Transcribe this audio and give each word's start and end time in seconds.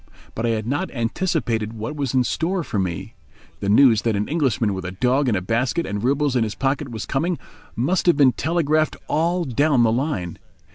But 0.33 0.47
I 0.47 0.49
had 0.49 0.65
not 0.65 0.89
anticipated 0.89 1.73
what 1.73 1.95
was 1.95 2.15
in 2.15 2.23
store 2.23 2.63
for 2.63 2.79
me. 2.79 3.13
The 3.59 3.69
news 3.69 4.01
that 4.01 4.15
an 4.15 4.27
Englishman 4.27 4.73
with 4.73 4.83
a 4.83 4.93
dog 4.93 5.29
in 5.29 5.35
a 5.35 5.41
basket 5.43 5.85
and 5.85 6.03
roubles 6.03 6.35
in 6.35 6.43
his 6.43 6.55
pocket 6.55 6.89
was 6.89 7.05
coming 7.05 7.37
must 7.75 8.07
have 8.07 8.17
been 8.17 8.31
telegraphed 8.33 8.97
all 9.07 9.43
down 9.43 9.83
the 9.83 9.91
line. 9.91 10.39